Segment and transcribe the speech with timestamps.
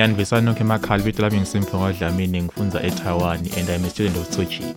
[0.00, 4.46] Yani besanokho emakhaya libito lami ngiSimphiwe Dlamini ngifunza eTaiwan and I'm a student of Tzu
[4.46, 4.74] Chi.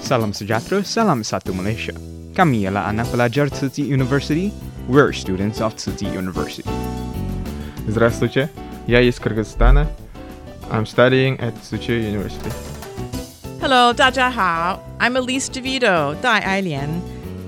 [0.00, 1.92] Salam Sujatro, Salam Satu Malaysia.
[2.34, 4.52] Kami ialah anak pelajar Tsinghua University.
[4.88, 6.64] We're students of Tsinghua University.
[7.86, 8.48] Здравствуйте,
[8.86, 9.86] я из Кыргызстана.
[10.70, 12.52] I'm studying at Tzu Chi University.
[13.60, 14.80] Hello, 大家好.
[14.98, 17.02] I'm Elise DeVido, Dai Ailian.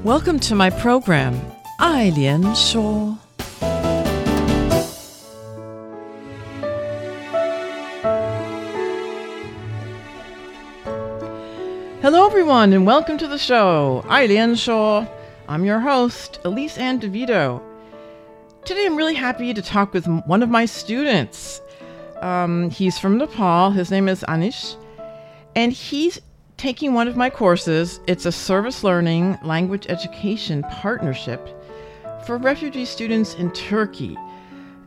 [0.05, 1.41] Welcome to my program,
[1.81, 3.26] Ailian Shaw.
[12.37, 14.05] Everyone, and welcome to the show.
[14.09, 15.07] Lian Shaw.
[15.49, 17.63] I'm your host, Elise Anne DeVido.
[18.67, 21.63] Today, I'm really happy to talk with one of my students.
[22.21, 23.71] Um, he's from Nepal.
[23.71, 24.77] His name is Anish,
[25.55, 26.21] and he's
[26.59, 28.01] taking one of my courses.
[28.07, 31.49] It's a service learning language education partnership
[32.27, 34.15] for refugee students in Turkey.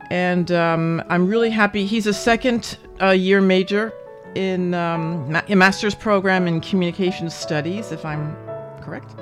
[0.08, 1.84] And um, I'm really happy.
[1.84, 3.92] He's a second uh, year major
[4.34, 8.36] in um, a master's program in communication studies, if I'm
[8.80, 9.14] correct.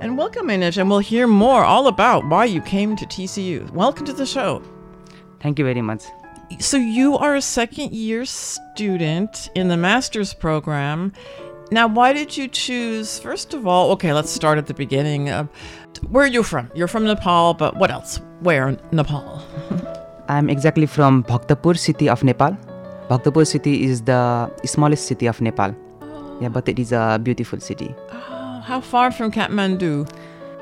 [0.00, 3.70] And welcome, Anish, and we'll hear more all about why you came to TCU.
[3.70, 4.62] Welcome to the show.
[5.40, 6.04] Thank you very much.
[6.58, 11.12] So, you are a second year student in the master's program.
[11.70, 15.28] Now, why did you choose, first of all, okay, let's start at the beginning.
[15.28, 15.46] Uh,
[16.08, 16.70] where are you from?
[16.74, 18.20] You're from Nepal, but what else?
[18.40, 19.42] Where in Nepal?
[20.28, 22.56] I'm exactly from Bhaktapur city of Nepal.
[23.10, 25.74] Bhaktapur city is the smallest city of Nepal.
[26.40, 27.92] Yeah, but it is a beautiful city.
[28.12, 30.08] Oh, how far from Kathmandu?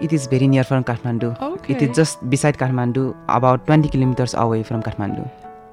[0.00, 1.38] It is very near from Kathmandu.
[1.42, 1.74] Okay.
[1.74, 5.30] It is just beside Kathmandu, about 20 kilometers away from Kathmandu.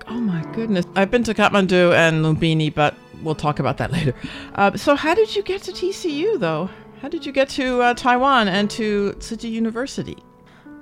[0.10, 0.86] Oh my goodness.
[0.98, 2.94] I've been to Kathmandu and Lumbini, but
[3.24, 4.14] we'll talk about that later.
[4.56, 6.70] Uh, so, how did you get to TCU though?
[7.02, 10.18] How did you get to uh, Taiwan and Tzu Chi University?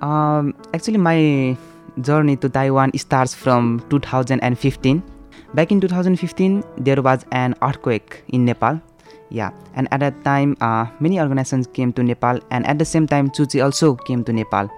[0.00, 1.56] Um, actually, my
[2.00, 5.13] journey to Taiwan starts from 2015
[5.54, 8.80] Back in 2015, there was an earthquake in Nepal.
[9.30, 13.06] Yeah, and at that time, uh, many organizations came to Nepal, and at the same
[13.06, 14.68] time, Tzu Chi also came to Nepal.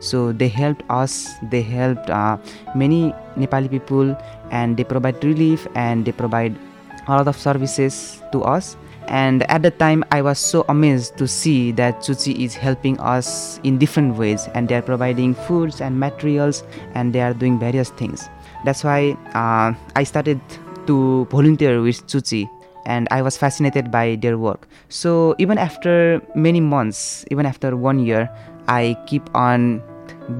[0.00, 2.38] So they helped us, they helped uh,
[2.74, 4.16] many Nepali people,
[4.50, 6.58] and they provide relief and they provide
[7.06, 8.76] a lot of services to us.
[9.06, 12.98] And at that time, I was so amazed to see that Tzu Chi is helping
[12.98, 17.60] us in different ways, and they are providing foods and materials, and they are doing
[17.60, 18.28] various things.
[18.64, 20.40] That's why uh, I started
[20.86, 22.50] to volunteer with Tzu Chi
[22.86, 24.68] and I was fascinated by their work.
[24.88, 28.28] So even after many months, even after one year,
[28.68, 29.82] I keep on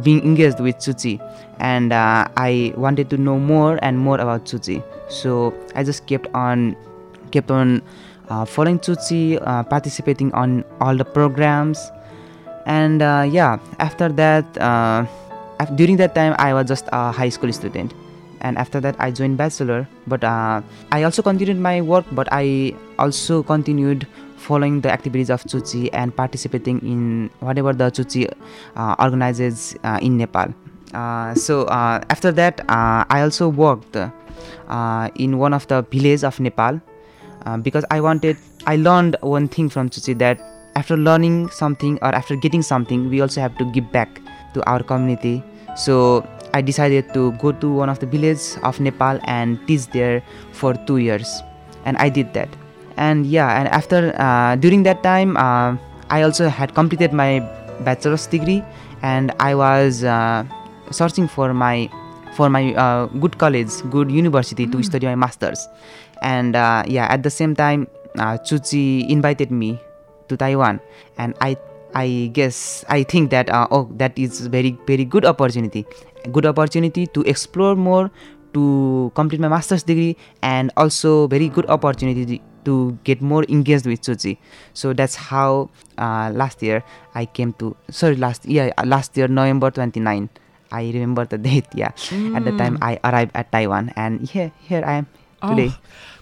[0.03, 1.25] being engaged with Tzu Chi
[1.59, 4.85] and uh, I wanted to know more and more about Tzu Chi.
[5.09, 6.77] So I just kept on
[7.31, 7.83] kept on
[8.29, 11.91] uh, following Tzu Chi, uh, participating on all the programs,
[12.65, 15.05] and uh, yeah, after that, uh,
[15.75, 17.93] during that time, I was just a high school student
[18.41, 19.89] and after that i joined bachelor.
[20.07, 20.63] But uh,
[20.93, 24.07] i also continued my work but i also continued
[24.37, 28.29] following the activities of Tzu Chi and participating in whatever the Tzu Chi
[28.77, 30.53] uh, organizes uh, in nepal.
[30.93, 33.97] Uh, so uh, after that uh, i also worked
[35.17, 36.81] in one of the villages of nepal
[37.63, 40.39] because i wanted i learned one thing from Tzu Chi that
[40.77, 44.21] after learning something or after getting something we also have to give back
[44.55, 45.43] to our community.
[45.77, 50.23] So I decided to go to one of the villages of Nepal and teach there
[50.55, 51.43] for two years,
[51.85, 52.49] and I did that.
[52.97, 55.75] And yeah, and after uh, during that time, uh,
[56.15, 57.43] I also had completed my
[57.83, 58.63] bachelor's degree,
[59.03, 60.47] and I was uh,
[60.95, 61.91] searching for my
[62.39, 64.73] for my uh, good college, good university mm.
[64.73, 65.67] to study my masters.
[66.23, 69.83] And uh, yeah, at the same time, uh, Tzu Chi invited me
[70.31, 70.79] to Taiwan,
[71.19, 71.59] and I
[71.95, 75.87] I guess I think that uh, oh that is very very good opportunity,
[76.33, 78.11] good opportunity to explore more,
[78.53, 84.01] to complete my master's degree, and also very good opportunity to get more engaged with
[84.01, 84.37] Tzu
[84.73, 86.83] So that's how uh, last year
[87.15, 90.29] I came to sorry last year last year November 29.
[90.73, 91.67] I remember the date.
[91.75, 92.37] Yeah, mm.
[92.37, 95.07] at the time I arrived at Taiwan, and here here I am
[95.47, 95.71] today.
[95.71, 95.81] Oh.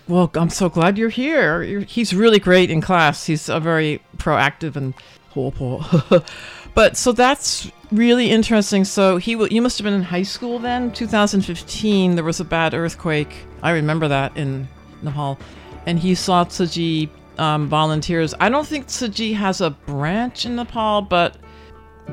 [0.09, 1.63] Well, I'm so glad you're here.
[1.63, 3.27] You're, he's really great in class.
[3.27, 4.95] He's a very proactive and
[6.75, 8.85] but so that's really interesting.
[8.85, 12.15] So he w- you must have been in high school then, 2015.
[12.15, 13.35] There was a bad earthquake.
[13.63, 14.69] I remember that in
[15.03, 15.39] Nepal,
[15.87, 18.35] and he saw Tzu Chi um, volunteers.
[18.41, 21.37] I don't think Tzu Chi has a branch in Nepal, but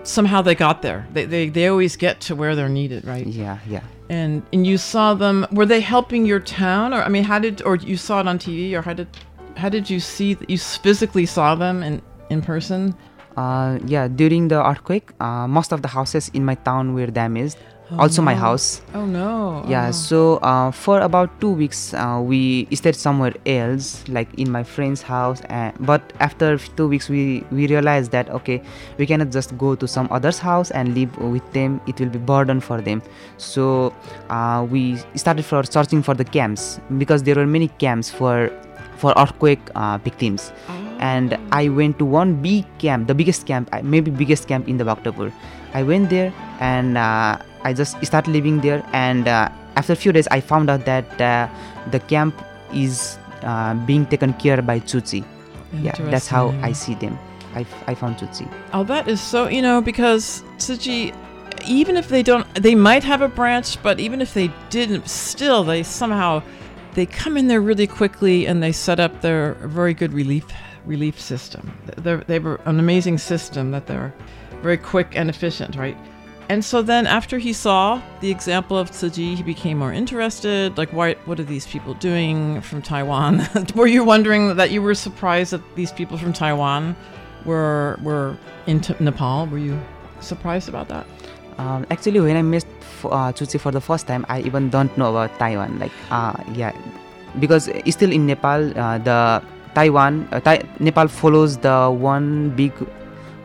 [0.03, 1.07] somehow they got there.
[1.13, 3.25] They, they they always get to where they're needed, right?
[3.25, 3.83] Yeah, yeah.
[4.09, 5.45] And and you saw them.
[5.51, 8.39] Were they helping your town, or I mean, how did or you saw it on
[8.39, 9.07] TV, or how did
[9.55, 12.95] how did you see that you physically saw them in in person?
[13.39, 17.55] Uh, yeah, during the earthquake, uh, most of the houses in my town were damaged.
[17.91, 18.25] Oh, also, no.
[18.25, 18.81] my house.
[18.93, 19.65] Oh no!
[19.67, 19.91] Yeah, oh.
[19.91, 25.01] so uh, for about two weeks, uh, we stayed somewhere else, like in my friend's
[25.01, 25.41] house.
[25.49, 28.61] And, but after two weeks, we we realized that okay,
[28.99, 31.81] we cannot just go to some other's house and live with them.
[31.87, 33.01] It will be burden for them.
[33.37, 33.93] So
[34.29, 38.51] uh, we started for searching for the camps because there were many camps for
[38.97, 40.51] for earthquake uh, victims.
[40.67, 44.77] Oh and I went to one big camp, the biggest camp, maybe biggest camp in
[44.77, 45.31] the Bhaktapur.
[45.73, 48.83] I went there and uh, I just started living there.
[48.93, 51.47] And uh, after a few days, I found out that uh,
[51.91, 52.35] the camp
[52.73, 55.23] is uh, being taken care by Tzu Chi.
[55.73, 57.17] Yeah, that's how I see them.
[57.55, 58.51] I, I found Tzu Chi.
[58.73, 61.13] Oh, that is so, you know, because Tzu Chi,
[61.65, 65.63] even if they don't, they might have a branch, but even if they didn't, still,
[65.63, 66.41] they somehow
[66.95, 70.45] they come in there really quickly and they set up their very good relief
[70.89, 71.71] relief system.
[71.97, 74.13] They're, they were an amazing system that they're
[74.61, 75.95] very quick and efficient, right?
[76.49, 80.75] And so then after he saw the example of Tzu Chi, he became more interested.
[80.79, 83.47] Like, why, what are these people doing from Taiwan?
[83.75, 86.95] were you wondering that you were surprised that these people from Taiwan
[87.45, 88.35] were were
[88.65, 89.45] in Nepal?
[89.45, 89.79] Were you
[90.21, 91.05] surprised about that?
[91.59, 92.65] Um, actually, when I met
[93.03, 95.77] uh, Tzu for the first time, I even don't know about Taiwan.
[95.77, 96.73] Like, uh, yeah,
[97.39, 99.43] because still in Nepal, uh, the
[99.79, 102.75] Taiwan, uh, Nepal follows the one big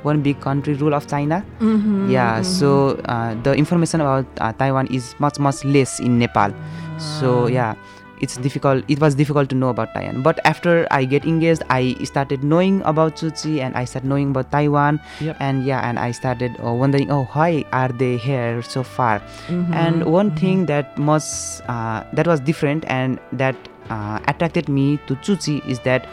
[0.03, 1.47] one big country rule of China.
[1.61, 2.45] Mm-hmm, yeah, mm-hmm.
[2.45, 6.51] so uh, the information about uh, Taiwan is much much less in Nepal.
[6.99, 7.55] So ah.
[7.55, 7.73] yeah,
[8.21, 8.83] it's difficult.
[8.89, 10.27] It was difficult to know about Taiwan.
[10.27, 14.35] But after I get engaged, I started knowing about Tzu Chi and I started knowing
[14.35, 14.99] about Taiwan.
[15.21, 15.37] Yep.
[15.39, 19.21] And yeah, and I started uh, wondering, oh, why are they here so far?
[19.47, 20.43] Mm-hmm, and one mm-hmm.
[20.43, 23.55] thing that must uh, that was different and that
[23.91, 26.07] uh, attracted me to Tzu Chi is that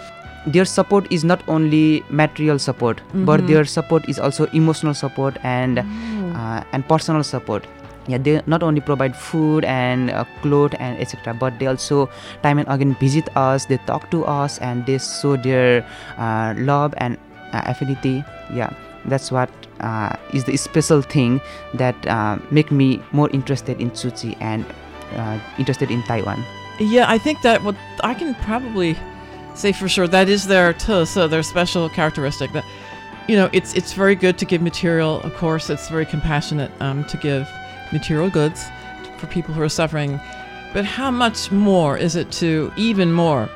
[0.46, 3.26] their support is not only material support mm-hmm.
[3.26, 6.34] but their support is also emotional support and oh.
[6.36, 7.66] uh, and personal support
[8.08, 12.10] yeah they not only provide food and uh, clothes and etc but they also
[12.42, 15.86] time and again visit us they talk to us and they show their
[16.18, 17.18] uh, love and
[17.54, 18.24] uh, affinity
[18.54, 18.74] yeah
[19.06, 19.50] that's what
[19.82, 21.42] uh, is the special thing
[21.74, 24.66] that uh, make me more interested in Tzu Chi and
[25.60, 26.40] interested in taiwan
[26.84, 28.98] yeah, I think that what I can probably
[29.56, 32.52] say for sure that is their so their special characteristic.
[32.54, 32.66] That
[33.28, 35.22] you know, it's it's very good to give material.
[35.22, 37.50] Of course, it's very compassionate um, to give
[37.92, 38.66] material goods
[39.18, 40.20] for people who are suffering.
[40.74, 43.50] But how much more is it to even more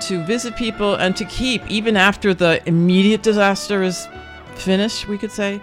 [0.00, 4.08] to visit people and to keep even after the immediate disaster is
[4.54, 5.08] finished?
[5.08, 5.60] We could say.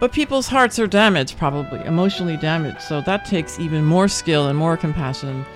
[0.00, 2.82] But people's hearts are damaged, probably emotionally damaged.
[2.82, 5.46] So that takes even more skill and more compassion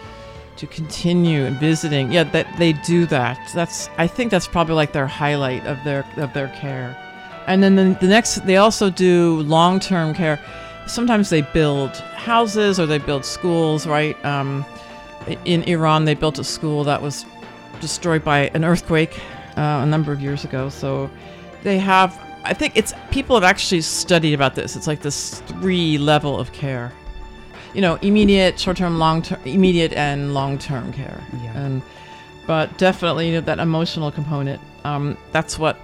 [0.56, 2.12] to continue visiting.
[2.12, 3.38] Yeah, that they do that.
[3.54, 6.96] That's I think that's probably like their highlight of their of their care.
[7.46, 10.40] And then the, the next, they also do long term care.
[10.86, 13.86] Sometimes they build houses or they build schools.
[13.86, 14.22] Right?
[14.24, 14.64] Um,
[15.44, 17.24] in Iran, they built a school that was
[17.80, 19.18] destroyed by an earthquake
[19.56, 20.68] uh, a number of years ago.
[20.68, 21.10] So
[21.62, 22.18] they have.
[22.44, 24.76] I think it's people have actually studied about this.
[24.76, 26.92] It's like this three level of care
[27.76, 31.22] you know, immediate, short term, long term, immediate and long term care.
[31.42, 31.58] Yeah.
[31.58, 31.82] And
[32.46, 34.60] but definitely you know, that emotional component.
[34.84, 35.76] Um, that's what.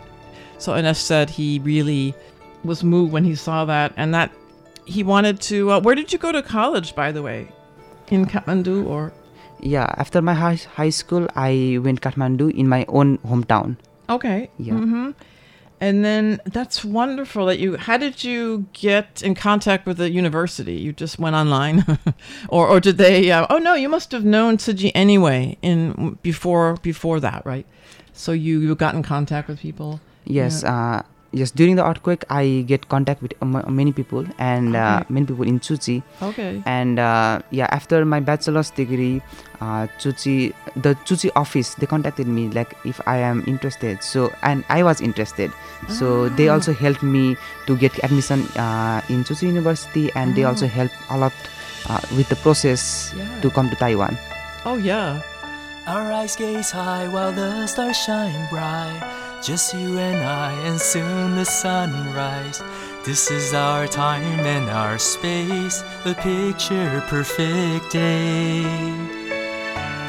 [0.57, 2.15] So Anish said he really
[2.65, 4.33] was moved when he saw that, and that
[4.87, 5.73] he wanted to.
[5.73, 7.49] Uh, where did you go to college, by the way?
[8.09, 9.13] In Kathmandu or?
[9.61, 13.77] Yeah, after my high, high school, I went Kathmandu in my own hometown.
[14.09, 14.51] Okay.
[14.59, 14.75] Yeah.
[14.75, 15.11] Mm-hmm.
[15.83, 17.77] And then that's wonderful that you.
[17.77, 20.75] How did you get in contact with the university?
[20.75, 21.99] You just went online,
[22.49, 23.33] or or did they?
[23.33, 27.67] Uh, oh no, you must have known Chi anyway in before before that, right?
[28.13, 30.01] So you you got in contact with people.
[30.25, 30.73] Yes, yeah.
[30.73, 35.27] uh, yes, during the earthquake, I get contact with uh, many people and uh, many
[35.27, 36.03] people in Tzu Chi.
[36.23, 36.63] Okay.
[36.67, 39.21] And uh, yeah, after my bachelor's degree,
[39.61, 40.37] uh, Tzu Chi,
[40.77, 44.03] the Tzu Chi office, they contacted me like if I am interested.
[44.03, 45.51] So and I was interested.
[45.89, 46.55] So they Ah.
[46.61, 47.37] also helped me
[47.67, 50.77] to get admission uh, in Tzu Chi University, and they also Ah.
[50.79, 51.33] helped a lot
[51.91, 53.27] uh, with the process Yeah.
[53.43, 54.15] to come to Taiwan.
[54.65, 55.19] Oh yeah.
[55.91, 59.03] Our eyes gaze high while the stars shine bright.
[59.43, 62.63] Just you and I, and soon the sunrise.
[63.05, 68.63] This is our time and our space, a picture perfect day.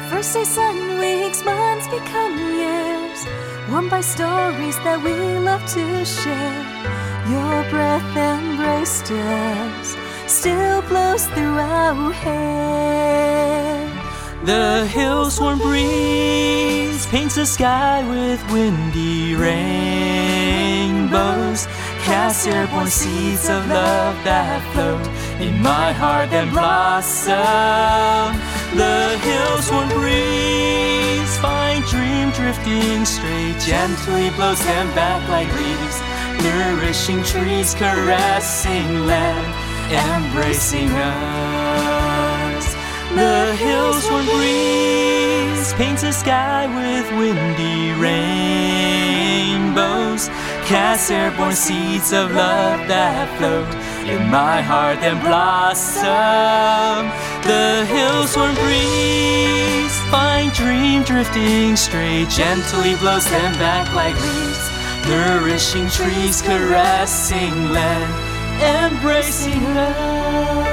[0.08, 3.26] First day sun weeks, months become years,
[3.68, 6.64] warmed by stories that we love to share.
[7.28, 9.96] Your breath embraced us,
[10.28, 13.73] still blows through our hair.
[14.44, 19.64] The hills warm breeze paints the sky with windy rainbows.
[22.04, 25.00] Cast airborne seeds of love that float
[25.40, 28.36] in my heart and blossom.
[28.76, 36.02] The hills warm breeze, fine dream drifting straight, gently blows them back like leaves.
[36.44, 39.54] Nourishing trees caressing land,
[39.88, 41.53] embracing us.
[43.14, 50.26] The hills warm breeze paints the sky with windy rainbows.
[50.66, 53.72] Cast airborne seeds of love that float
[54.08, 57.08] in my heart and blossom.
[57.46, 64.70] The hills warm breeze, fine dream drifting straight, gently blows them back like leaves.
[65.08, 68.12] Nourishing trees caressing land,
[68.60, 70.63] embracing us.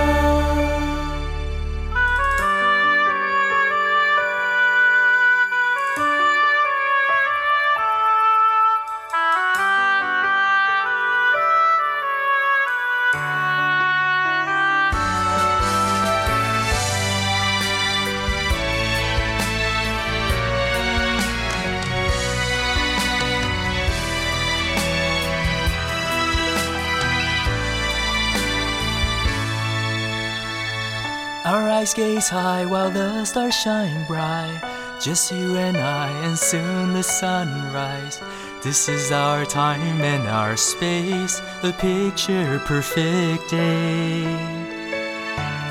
[31.82, 34.62] Eyes gaze high while the stars shine bright.
[35.02, 38.22] Just you and I, and soon the sunrise.
[38.62, 44.22] This is our time and our space, a picture perfect day.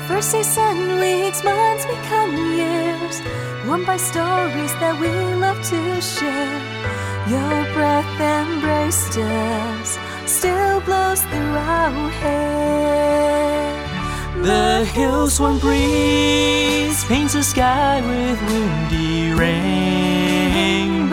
[0.05, 3.21] First day sun weeks, months become years,
[3.65, 5.07] warmed by stories that we
[5.39, 6.59] love to share.
[7.31, 13.50] Your breath embraced us, still blows through our hair.
[14.41, 21.11] The hills warm breeze paints the sky with windy rainbows.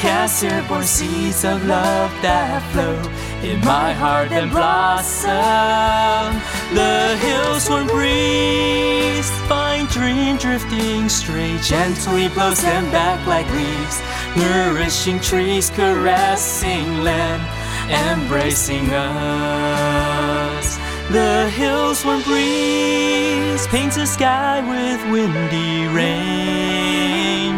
[0.00, 2.96] Cast airborne seeds of love that flow
[3.46, 5.28] in my heart and blossom.
[6.74, 14.00] The hills warm breeze, fine dream drifting straight, gently blows them back like leaves.
[14.34, 17.42] Nourishing trees caressing land,
[17.90, 20.49] embracing us.
[21.10, 27.50] The hills warm breeze paints the sky with windy rainbows.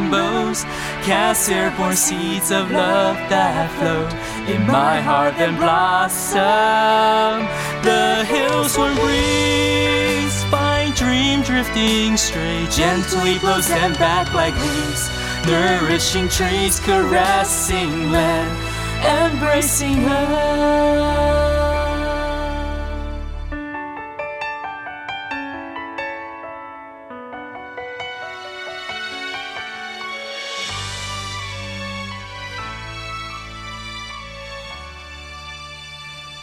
[1.05, 4.09] Cast airborne seeds of love that flow
[4.51, 7.47] in my heart and blossom.
[7.85, 15.11] The hills warm breeze, fine dream drifting straight, gently blows them back like leaves.
[15.47, 18.51] Nourishing trees caressing land,
[19.05, 21.52] embracing us.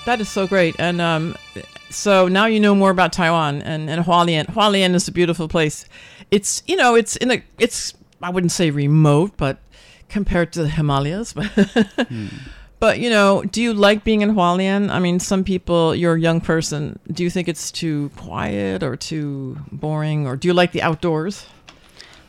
[0.10, 0.76] That is so great.
[0.80, 1.36] And um,
[1.92, 4.48] so now you know more about Taiwan and, and Hualien.
[4.48, 5.86] Hualien is a beautiful place.
[6.32, 9.60] It's, you know, it's in a, it's, I wouldn't say remote, but
[10.08, 11.34] compared to the Himalayas.
[11.36, 12.08] But,
[12.80, 14.90] but you know, do you like being in Hualien?
[14.90, 16.98] I mean, some people, you're a young person.
[17.12, 20.26] Do you think it's too quiet or too boring?
[20.26, 21.46] Or do you like the outdoors?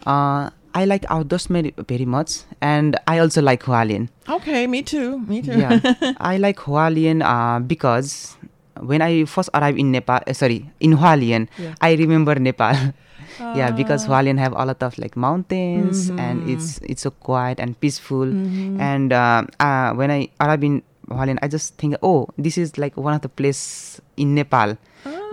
[0.05, 4.09] Uh, I like outdoors very, very much, and I also like Hualien.
[4.29, 5.19] Okay, me too.
[5.27, 5.59] Me too.
[5.59, 5.81] yeah,
[6.21, 8.37] I like Hualien uh, because
[8.79, 11.75] when I first arrived in Nepal, uh, sorry, in Hualien, Yeah.
[11.81, 12.75] I remember Nepal.
[13.59, 14.15] yeah, because Ah.
[14.15, 16.53] Hualien have a lot of like mountains, and Mhm.
[16.55, 18.27] it's it's so quiet and peaceful.
[18.31, 18.79] Mhm.
[18.79, 22.95] And uh, uh, when I arrived in Hualien, I just think, oh, this is like
[22.97, 24.79] one of the place in Nepal.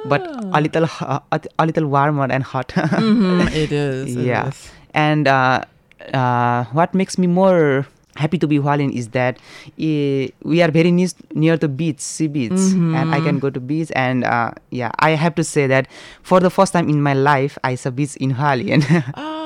[0.07, 2.69] But a little, ho- a, little warmer and hot.
[2.77, 4.71] Mhm, it is, it yeah, is.
[4.97, 5.61] And uh,
[6.11, 7.85] uh, what makes me more
[8.17, 9.37] happy to be Hualien is that
[9.77, 13.59] eh, we are very near, near the beach, sea beach, and I can go to
[13.59, 13.91] beach.
[13.95, 15.87] And uh, yeah, I have to say that
[16.23, 18.81] for the first time in my life, I saw beach in Hualien.
[19.15, 19.33] Oh,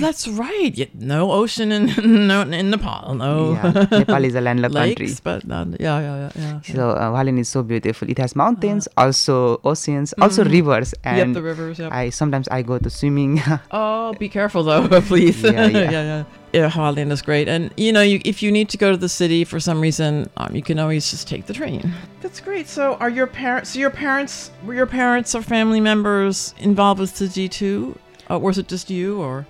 [0.00, 0.72] that's right.
[0.74, 1.86] Yeah, no ocean in
[2.28, 3.14] no in Nepal.
[3.14, 3.52] No.
[3.52, 5.06] Yeah, Nepal is a landlocked country.
[5.06, 6.60] Lakes, but not, yeah, yeah, yeah, yeah.
[6.74, 8.08] So uh, Hualien is so beautiful.
[8.08, 10.50] It has mountains, also oceans, also Mhm.
[10.52, 10.94] rivers.
[11.04, 11.92] Yep, the rivers, yep.
[11.92, 13.40] I sometimes I go to swimming.
[13.70, 15.42] Oh, be careful though, please.
[15.42, 15.90] Yeah, yeah.
[15.90, 16.24] yeah, yeah.
[16.52, 19.44] Yeah, is great, and you know, you, if you need to go to the city
[19.44, 21.92] for some reason, um, you can always just take the train.
[22.22, 22.66] That's great.
[22.68, 23.70] So, are your parents?
[23.70, 27.98] So, your parents were your parents or family members involved with Tzu Chi too,
[28.30, 29.20] or was it just you?
[29.20, 29.46] Or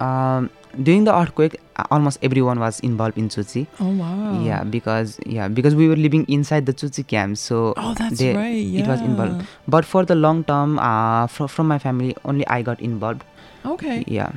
[0.00, 0.50] um,
[0.82, 1.56] during the earthquake,
[1.90, 3.66] almost everyone was involved in Tzu Chi.
[3.80, 7.72] oh wow, Yeah, because yeah, because we were living inside the Tzu Chi camp, so
[7.76, 9.46] Oh, that's they- right, It was involved.
[9.66, 13.24] But for the long term, uh, fro- from my family, only I got involved.
[13.64, 14.04] Okay.
[14.06, 14.32] Yeah.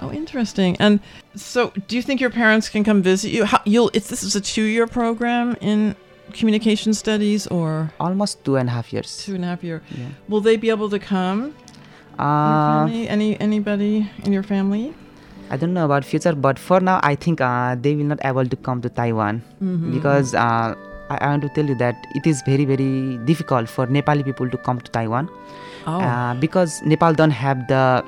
[0.00, 0.76] Oh, interesting.
[0.78, 1.00] And
[1.34, 3.44] so, do you think your parents can come visit you?
[3.46, 3.90] How, you'll.
[3.94, 5.94] It's this is a two-year program in
[6.32, 9.24] communication studies, or almost two and a half years.
[9.24, 9.80] Two and a half year.
[9.96, 10.08] Yeah.
[10.28, 11.54] Will they be able to come?
[12.18, 13.08] Uh, family?
[13.08, 14.94] Any anybody in your family?
[15.50, 18.46] I don't know about future, but for now, I think uh, they will not able
[18.46, 19.92] to come to Taiwan Mhm.
[19.94, 20.74] because uh,
[21.08, 24.50] I, I want to tell you that it is very very difficult for Nepali people
[24.50, 25.28] to come to Taiwan
[25.86, 26.00] Oh.
[26.00, 28.02] uh, because Nepal don't have the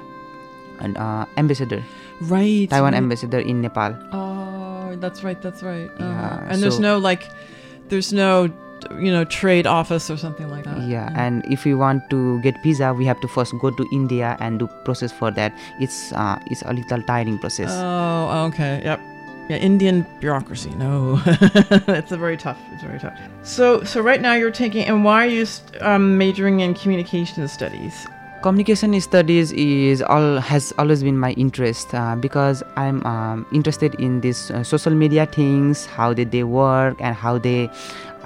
[0.83, 1.79] uh, ambassador.
[2.21, 2.67] Right.
[2.69, 3.95] Taiwan ambassador in Nepal.
[4.13, 5.41] Oh, that's right.
[5.41, 5.87] That's right.
[5.87, 6.11] Uh-huh.
[6.11, 7.23] Yeah, and there's no like,
[7.89, 8.51] there's no,
[8.99, 10.81] you know, trade office or something like that.
[10.83, 14.37] Yeah, and if we want to get visa, we have to first go to India
[14.41, 15.53] and do process for that.
[15.81, 17.71] It's uh, it's a little tiring process.
[17.73, 18.81] Oh, okay.
[18.85, 19.01] Yep.
[19.49, 20.71] Yeah, Indian bureaucracy.
[20.77, 22.59] No, it's a very tough.
[22.73, 23.19] It's very tough.
[23.43, 25.47] So, so right now you're taking, and why are you
[25.81, 28.07] um, majoring in communication studies?
[28.43, 34.21] Communication studies is all has always been my interest uh, because I'm um, interested in
[34.21, 37.69] this uh, social media things, how did they work and how they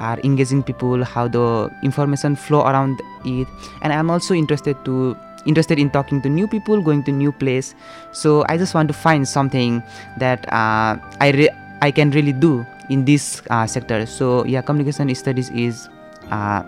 [0.02, 3.46] are engaging people, how the information flow around it,
[3.82, 5.14] and I'm also interested to
[5.46, 7.74] interested in talking to new people, going to new place.
[8.12, 9.82] So I just want to find something
[10.18, 14.06] that uh, I re- I can really do in this uh, sector.
[14.06, 15.88] So yeah, communication studies is
[16.30, 16.62] uh,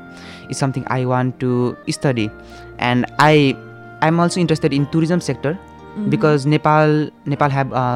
[0.48, 2.30] is something I want to study,
[2.78, 3.56] and I
[4.02, 5.58] I'm also interested in tourism sector
[5.94, 6.10] Mhm.
[6.10, 7.86] because Nepal Nepal have a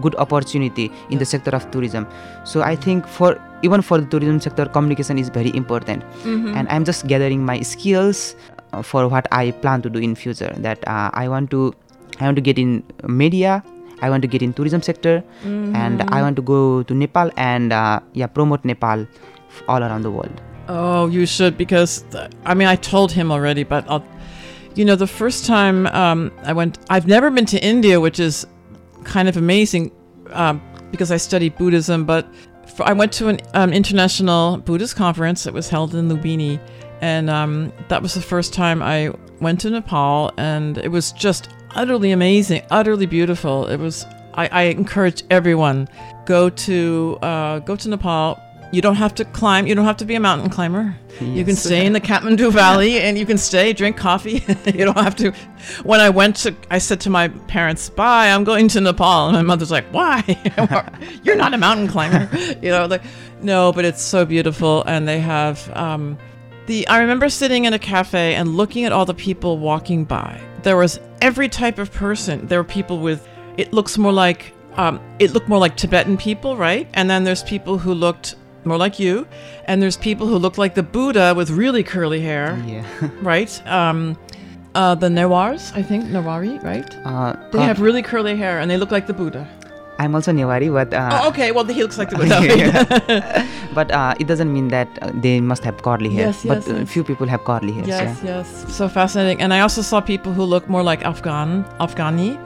[0.00, 2.06] good opportunity in the sector of tourism.
[2.44, 6.54] So I think for even for the tourism sector, communication is very important, Mhm.
[6.56, 8.34] and I'm just gathering my skills
[8.72, 10.54] uh, for what I plan to do in future.
[10.68, 11.74] That uh, I want to
[12.20, 13.62] I want to get in media.
[14.00, 17.68] I want to get in tourism sector, and I want to go to Nepal and
[17.72, 20.40] uh, yeah promote Nepal f- all around the world.
[20.72, 24.04] Oh, you should because th- I mean I told him already, but I'll.
[24.76, 28.46] You know, the first time um, I went, I've never been to India, which is
[29.04, 29.90] kind of amazing
[30.30, 32.04] um, because I studied Buddhism.
[32.04, 32.26] But
[32.74, 36.60] for, I went to an um, international Buddhist conference that was held in Lumbini,
[37.00, 41.50] and um, that was the first time I went to Nepal, and it was just
[41.74, 43.66] utterly amazing, utterly beautiful.
[43.66, 44.06] It was.
[44.34, 45.88] I, I encourage everyone
[46.24, 48.40] go to uh, go to Nepal.
[48.72, 49.66] You don't have to climb.
[49.66, 50.96] You don't have to be a mountain climber.
[51.20, 54.44] You can stay in the Kathmandu Valley and you can stay, drink coffee.
[54.66, 55.32] you don't have to.
[55.82, 59.36] When I went to, I said to my parents, "Bye, I'm going to Nepal," and
[59.36, 60.22] my mother's like, "Why?
[61.24, 62.28] You're not a mountain climber."
[62.62, 63.02] you know, like,
[63.42, 65.68] no, but it's so beautiful, and they have.
[65.76, 66.16] Um,
[66.66, 70.40] the I remember sitting in a cafe and looking at all the people walking by.
[70.62, 72.46] There was every type of person.
[72.46, 73.26] There were people with.
[73.56, 74.54] It looks more like.
[74.76, 76.88] Um, it looked more like Tibetan people, right?
[76.94, 79.26] And then there's people who looked more like you,
[79.66, 82.62] and there's people who look like the Buddha with really curly hair.
[82.66, 82.84] Yeah.
[83.22, 83.50] right.
[83.66, 84.16] Um,
[84.74, 86.88] uh, the Newars, I think Newari, right?
[87.04, 89.48] Uh, They uh, have really curly hair and they look like the Buddha.
[89.98, 91.52] I'm also Newari, but uh, oh, okay.
[91.52, 93.46] Well, he looks like the Buddha.
[93.74, 96.26] but uh, it doesn't mean that uh, they must have curly hair.
[96.28, 96.88] Yes, but yes, uh, yes.
[96.90, 97.84] few people have curly hair.
[97.84, 98.64] Yes, yes.
[98.74, 99.42] So fascinating.
[99.42, 102.38] And I also saw people who look more like Afghan, Afghani.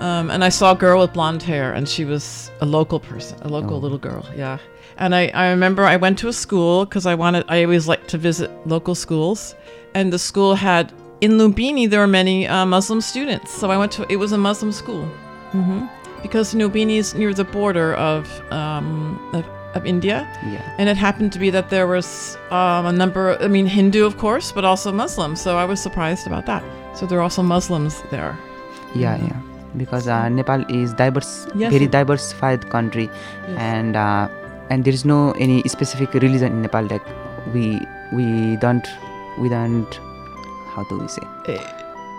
[0.00, 3.38] Um, and I saw a girl with blonde hair, and she was a local person,
[3.42, 3.80] a local Oh.
[3.80, 4.24] little girl.
[4.36, 4.58] Yeah.
[4.98, 8.06] And I, I remember I went to a school because I wanted, I always like
[8.08, 9.54] to visit local schools.
[9.94, 13.52] And the school had, in Lumbini, there were many uh, Muslim students.
[13.52, 15.04] So I went to, it was a Muslim school.
[15.52, 15.86] hmm
[16.22, 19.44] Because Lumbini is near the border of, um, of,
[19.76, 20.26] of India.
[20.46, 20.74] Yeah.
[20.78, 24.18] And it happened to be that there was um, a number, I mean, Hindu, of
[24.18, 25.36] course, but also Muslim.
[25.36, 26.62] So I was surprised about that.
[26.96, 28.36] So there are also Muslims there.
[28.96, 29.36] Yeah, yeah.
[29.76, 33.08] Because uh, Nepal is diverse, Yes, very diversified country,
[33.46, 33.58] Yes.
[33.58, 34.26] and uh,
[34.70, 36.84] and there is no any specific religion in Nepal.
[36.84, 37.06] Like
[37.54, 37.80] we
[38.12, 38.86] we don't
[39.38, 39.92] we don't
[40.74, 41.22] how do we say?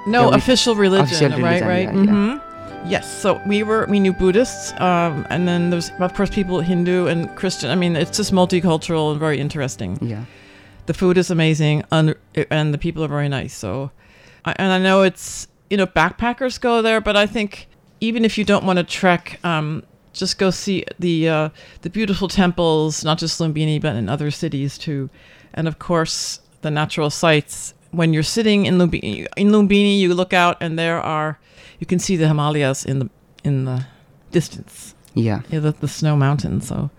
[0.08, 1.62] No Yeah, official religion, official right?
[1.62, 1.84] religion, right.
[1.84, 2.36] yeah, yeah.
[2.36, 2.38] hmm
[2.88, 7.08] Yes, so we were we knew Buddhists, um, and then there's of course people Hindu
[7.08, 7.70] and Christian.
[7.72, 9.98] I mean, it's just multicultural and very interesting.
[10.02, 10.24] Yeah.
[10.86, 12.16] The food is amazing, and,
[12.50, 13.54] and the people are very nice.
[13.54, 13.92] So,
[14.46, 17.68] and I know it's you know backpackers go there, but I think
[18.00, 19.84] even if you don't want to trek, um,
[20.20, 21.50] just go see the uh,
[21.82, 25.10] the beautiful temples, not just Lumbini but in other cities too,
[25.54, 27.74] and of course the natural sites.
[27.92, 31.40] When you're sitting in Lumbini, in Lumbini, you look out and there are,
[31.80, 33.10] you can see the Himalayas in the
[33.44, 33.88] in the
[34.32, 34.94] distance.
[35.16, 35.42] Yeah.
[35.50, 36.68] Yeah, the, the snow mountains.
[36.68, 36.92] So,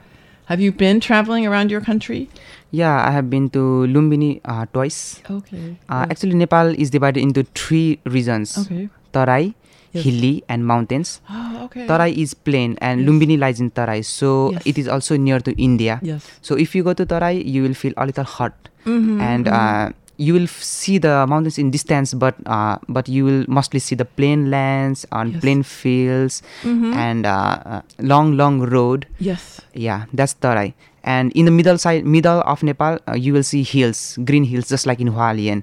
[0.47, 2.29] have you been traveling around your country?
[2.73, 5.23] Yeah, I have been to Lumbini uh, twice.
[5.31, 5.77] Okay.
[5.89, 8.59] Uh, actually, Nepal is divided into three regions.
[8.59, 8.89] Okay.
[9.13, 9.55] Tarai,
[9.93, 10.05] Yes.
[10.05, 11.21] hilly, and mountains.
[11.31, 11.87] Oh, okay.
[11.87, 13.09] Tarai is plain, and Yes.
[13.09, 14.63] Lumbini lies in Tarai, so Yes.
[14.67, 15.99] it is also near to India.
[16.03, 16.23] Yes.
[16.43, 18.55] So if you go to Tarai, you will feel a little hot,
[18.87, 19.53] Mhm, and mhm.
[19.53, 23.81] uh, you will f- see the mountains in distance, but uh, but you will mostly
[23.81, 25.41] see the plain lands and Yes.
[25.43, 26.93] plain fields Mhm.
[26.95, 29.07] and uh, uh, long long road.
[29.19, 29.61] Yes.
[29.75, 30.75] Yeah, that's Tarai.
[31.03, 34.69] And in the middle side, middle of Nepal, uh, you will see hills, green hills,
[34.69, 35.63] just like in Hualien.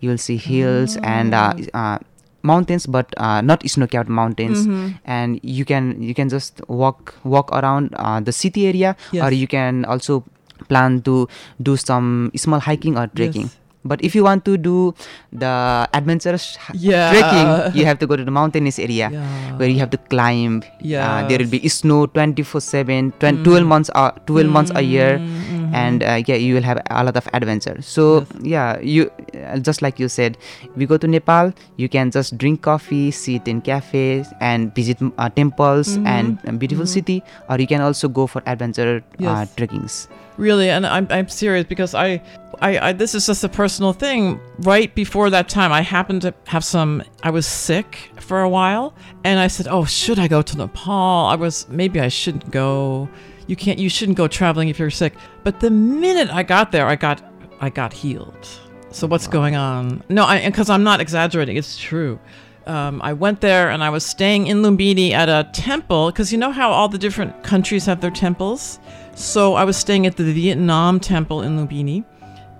[0.00, 1.78] You will see hills and uh, Oh.
[1.78, 1.98] uh,
[2.42, 4.66] mountains, but uh, not snow-capped mountains.
[4.66, 4.98] Mhm.
[5.04, 9.46] And you can you can just walk walk around uh, the city area, or you
[9.46, 10.24] can also
[10.68, 11.28] plan to
[11.62, 13.46] do some small hiking or trekking.
[13.50, 13.56] Yes.
[13.88, 14.92] But if you want to do
[15.32, 17.08] the adventurous Yeah.
[17.14, 17.48] trekking,
[17.78, 19.54] you have to go to the mountainous area Yeah.
[19.56, 20.60] where you have to climb.
[20.82, 23.70] Uh, there will be snow 24 7, 12 Mm.
[23.70, 25.22] months, uh, 12 months a year.
[25.68, 25.74] Mhm.
[25.74, 27.76] And uh, yeah, you will have a lot of adventure.
[27.82, 30.36] So yeah, you uh, just like you said,
[30.76, 31.52] we go to Nepal.
[31.76, 36.06] You can just drink coffee, sit in cafes, and visit uh, temples Mhm.
[36.44, 36.88] and beautiful Mhm.
[36.96, 37.22] city.
[37.48, 40.08] Or you can also go for adventure uh, trekkings.
[40.38, 42.22] Really, and I'm, I'm serious because I,
[42.62, 44.38] I, I, this is just a personal thing.
[44.60, 48.94] Right before that time, I happened to have some, I was sick for a while,
[49.24, 51.26] and I said, oh, should I go to Nepal?
[51.26, 53.08] I was, maybe I shouldn't go.
[53.48, 55.14] You can't, you shouldn't go traveling if you're sick.
[55.42, 57.20] But the minute I got there, I got,
[57.60, 58.46] I got healed.
[58.90, 60.04] So what's going on?
[60.08, 61.56] No, I, because I'm not exaggerating.
[61.56, 62.20] It's true.
[62.66, 66.38] Um, I went there and I was staying in Lumbini at a temple because you
[66.38, 68.78] know how all the different countries have their temples.
[69.14, 72.04] So I was staying at the Vietnam temple in Lumbini,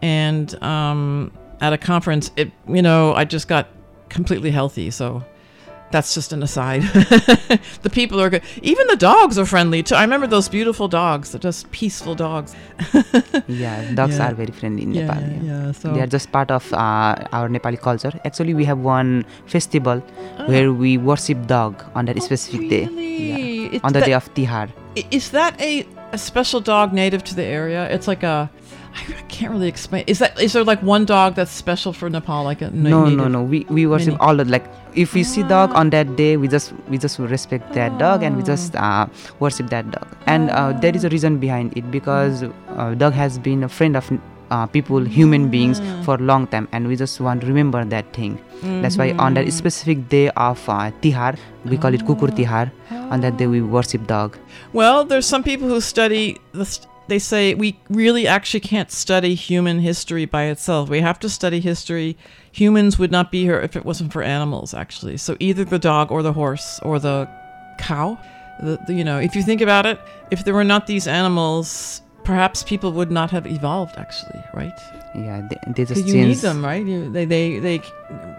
[0.00, 3.68] and um, at a conference, it you know I just got
[4.08, 4.90] completely healthy.
[4.90, 5.22] So
[5.90, 6.82] that's just an aside.
[7.82, 8.42] the people are good.
[8.62, 9.94] Even the dogs are friendly too.
[9.94, 11.32] I remember those beautiful dogs.
[11.32, 12.54] They're just peaceful dogs.
[13.48, 14.28] Yeah, dogs Yeah.
[14.30, 15.22] are very friendly in Yeah, Nepal.
[15.22, 18.12] yeah, yeah, so- they are just part of uh, our Nepali culture.
[18.24, 20.00] Actually, we have one festival
[20.46, 22.86] where we worship dog on that specific day.
[22.86, 23.76] Really?
[23.76, 24.68] It- on the that- day of Tihar.
[25.10, 27.88] Is that a, a special dog native to the area?
[27.90, 28.50] It's like a.
[28.98, 30.04] I can't really explain.
[30.06, 32.44] Is that is there like one dog that's special for Nepal?
[32.44, 33.18] Like a No, native?
[33.18, 33.42] no, no.
[33.42, 34.64] We we worship all the like.
[34.94, 38.36] If we see dog on that day, we just we just respect that dog and
[38.36, 39.06] we just uh,
[39.38, 40.08] worship that dog.
[40.26, 43.96] And uh, there is a reason behind it because uh, dog has been a friend
[43.96, 44.10] of
[44.50, 48.12] uh, people, human beings for a long time, and we just want to remember that
[48.14, 48.38] thing.
[48.82, 49.52] That's why on that Mhm.
[49.52, 52.70] specific day of uh, Tihar, we call it Kukur Tihar.
[53.16, 54.36] On that day, we worship dog.
[54.72, 56.80] Well, there's some people who study this.
[57.08, 60.88] They say we really actually can't study human history by itself.
[60.88, 62.16] We have to study history.
[62.52, 65.16] Humans would not be here if it wasn't for animals, actually.
[65.16, 67.28] So either the dog or the horse or the
[67.78, 68.18] cow.
[68.60, 72.02] The, the, you know, if you think about it, if there were not these animals,
[72.24, 74.78] perhaps people would not have evolved, actually, right?
[75.14, 76.84] Yeah, they, they you need them, right?
[76.84, 77.80] You, they they they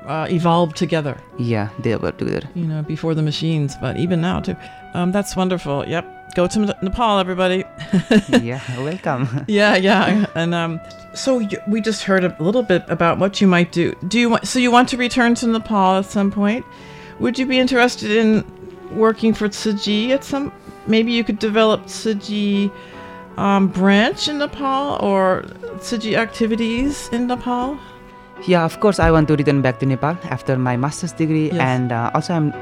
[0.05, 1.17] uh, evolved together.
[1.37, 2.47] Yeah, they were together.
[2.53, 4.55] you know, before the machines, but even now too.
[4.93, 5.87] Um, that's wonderful.
[5.87, 6.18] Yep.
[6.35, 7.63] Go to Nepal, everybody.
[8.41, 9.43] yeah, welcome.
[9.47, 10.25] yeah, yeah.
[10.35, 10.79] And um,
[11.13, 13.95] so we just heard a little bit about what you might do.
[14.07, 14.47] Do you want?
[14.47, 16.65] So you want to return to Nepal at some point?
[17.19, 18.45] Would you be interested in
[18.95, 20.51] working for Tzu Chi at some?
[20.87, 22.73] Maybe you could develop Tzu Chi
[23.37, 25.45] um, branch in Nepal or
[25.79, 27.79] Tzu Chi activities in Nepal.
[28.47, 31.59] Yeah, of course, I want to return back to Nepal after my master's degree, Yes.
[31.59, 32.53] and uh, also I'm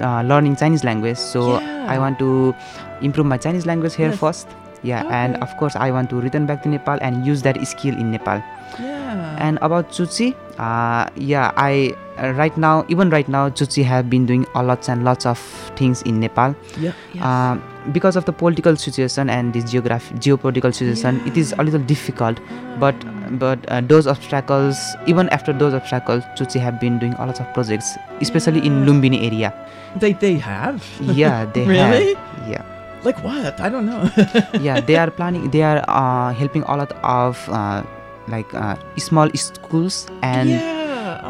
[0.00, 1.16] uh, learning Chinese language.
[1.18, 1.86] So Yeah.
[1.88, 2.54] I want to
[3.00, 4.18] improve my Chinese language here Yes.
[4.20, 4.46] first.
[4.82, 7.94] Yeah, and of course, I want to return back to Nepal and use that skill
[7.94, 8.42] in Nepal.
[8.82, 9.38] Yeah.
[9.38, 14.08] And about Chuchi, uh, yeah, I uh, right now, even right now, Tzu Chi have
[14.10, 15.38] been doing a lots and lots of
[15.76, 16.54] things in Nepal.
[16.78, 16.92] Yeah.
[17.20, 21.80] Um, because of the political situation and this geograph- geopolitical situation, it is a little
[21.80, 22.38] difficult.
[22.78, 22.94] But
[23.38, 27.40] but uh, those obstacles, even after those obstacles, Tzu Chi have been doing a lot
[27.40, 29.52] of projects, especially in Lumbini area.
[29.96, 30.84] They they have.
[31.00, 32.14] Yeah, they really.
[32.14, 32.48] have.
[32.48, 32.62] Yeah.
[33.04, 33.58] Like what?
[33.60, 34.08] I don't know.
[34.60, 35.50] yeah, they are planning.
[35.50, 37.82] They are uh, helping a lot of uh,
[38.28, 40.81] like uh, small schools and Yeah.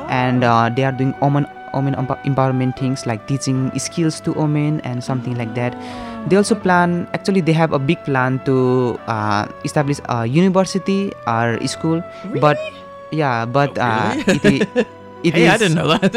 [0.09, 5.03] And uh, they are doing women women empowerment things like teaching skills to women and
[5.03, 5.73] something like that.
[6.29, 7.09] They also plan.
[7.15, 12.03] Actually, they have a big plan to uh, establish a university or a school.
[12.41, 12.59] But
[13.11, 14.61] yeah, but uh, really?
[14.61, 14.87] it, i-
[15.25, 16.13] it Hey, I is- didn't know that.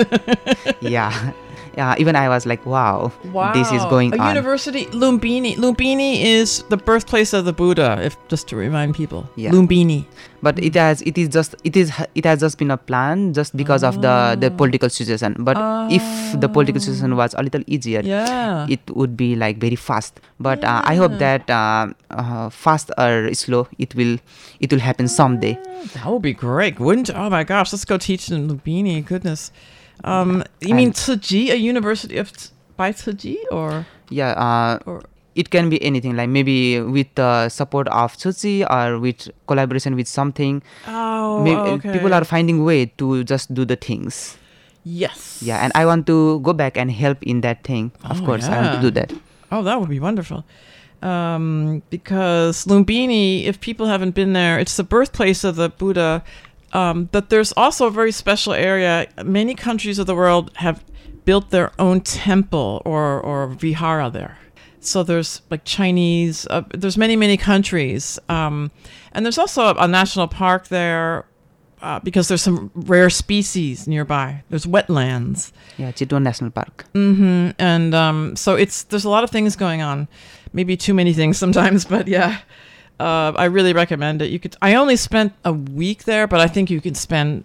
[0.81, 1.13] yeah,
[1.77, 1.95] yeah.
[1.97, 3.11] Even I was like, wow,
[3.53, 3.89] this is Wow.
[3.89, 4.27] going a on.
[4.35, 4.85] university.
[4.88, 5.55] Lumbini.
[5.57, 7.99] Lumbini is the birthplace of the Buddha.
[8.01, 9.27] If just to remind people.
[9.35, 9.51] Yeah.
[9.51, 10.05] Lumbini.
[10.45, 13.55] but it has it is just it is it has just been a plan just
[13.61, 15.57] because of the the political situation but
[15.97, 16.05] if
[16.43, 18.67] the political situation was a little easier Yeah.
[18.75, 23.33] it would be like very fast but uh, i hope that uh, uh, fast or
[23.33, 24.13] slow it will
[24.61, 25.57] it will happen someday
[25.97, 27.09] That would be great, wouldn't?
[27.23, 28.95] Oh my gosh, let's go teach in Lumbini.
[29.05, 29.51] Goodness.
[30.03, 32.31] Um, you mean And- Tzu Chi, a university of
[32.77, 33.86] by Tzu Chi, or?
[34.10, 34.99] Yeah uh,
[35.36, 39.95] it can be anything like maybe with the support of Tzu Chi or with collaboration
[39.95, 40.62] with something.
[40.88, 41.91] Oh, May- okay.
[41.91, 44.38] people are finding way to just do the things.
[44.88, 47.89] Yes, yeah and i want to go back and help in that thing.
[48.05, 49.12] Of Oh, course i want to do that.
[49.51, 50.45] Oh, that would be wonderful.
[51.01, 56.23] Um, because Lumbini, if people haven't been there, it's the birthplace of the Buddha.
[56.75, 59.07] Um, but there's also a very special area.
[59.23, 60.83] Many countries of the world have
[61.23, 64.38] built their own temple or, or vihara there.
[64.81, 68.19] So there's like Chinese, uh, there's many, many countries.
[68.27, 68.71] Um,
[69.13, 71.25] and there's also a, a national park there
[71.81, 74.43] uh, because there's some rare species nearby.
[74.49, 75.53] There's wetlands.
[75.77, 77.51] yeah chitwan national park Mm-hmm.
[77.57, 80.07] And um, so it's there's a lot of things going on,
[80.51, 82.39] maybe too many things sometimes, but yeah,
[82.99, 84.29] uh, I really recommend it.
[84.29, 84.55] You could.
[84.62, 87.43] I only spent a week there, but I think you can spend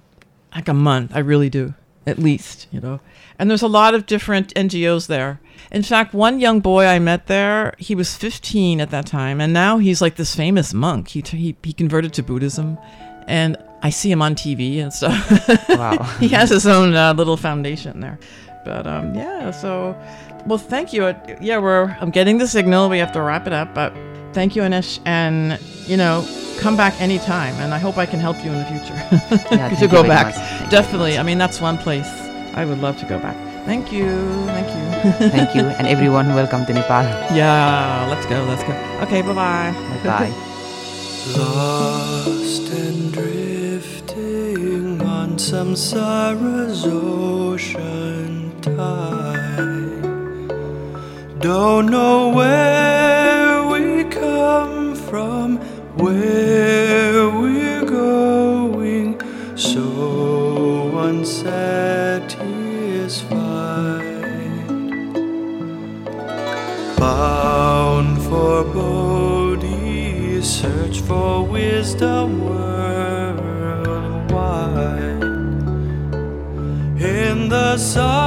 [0.55, 1.13] like a month.
[1.15, 1.75] I really do,
[2.07, 3.01] at least, you know.
[3.39, 5.41] And there's a lot of different NGOs there.
[5.73, 9.53] In fact, one young boy I met there, he was 15 at that time, and
[9.53, 11.09] now he's like this famous monk.
[11.09, 12.79] He he, he converted to Buddhism,
[13.27, 15.69] and I see him on TV and stuff.
[15.69, 16.03] Wow.
[16.21, 18.19] he has his own uh, little foundation there.
[18.65, 19.97] But um, yeah, so
[20.47, 21.05] well, thank you.
[21.05, 22.89] Uh, Yeah, we're I'm getting the signal.
[22.89, 23.95] We have to wrap it up, but
[24.33, 26.25] thank you, Anish, and you know,
[26.61, 28.99] come back anytime, and I hope I can help you in the future
[29.57, 30.27] Yeah, to go back.
[30.37, 30.71] much.
[30.71, 31.19] Definitely.
[31.19, 32.09] I mean, that's one place
[32.55, 33.37] I would love to go back.
[33.67, 34.07] Thank you.
[34.47, 35.29] Thank you.
[35.31, 37.05] thank you and everyone welcome to nepal
[37.37, 38.43] Yeah, let's go.
[38.45, 38.73] Let's go.
[39.05, 39.73] Okay, bye bye.
[40.05, 40.33] bye
[41.37, 50.49] Lost and drifting on samsara's ocean tide.
[51.41, 53.40] Don't know where we
[54.41, 55.49] come from,
[56.03, 59.09] where we're going,
[59.55, 59.85] so
[61.09, 62.39] unsatisfied.
[67.03, 73.61] Bound for Bodhi, search for wisdom worldwide.
[77.19, 78.20] In the Sunland,